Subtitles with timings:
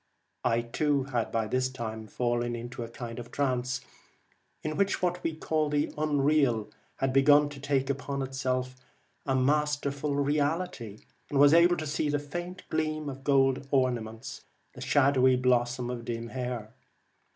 [0.43, 3.81] I too had by this time fallen into a kind of trance,
[4.63, 8.75] in which what we call the unreal had begun to take upon itself
[9.27, 14.43] a masterful reality, and was able to see the faint gleam of golden ornaments,
[14.73, 16.73] the shadowy blossom of dim hair.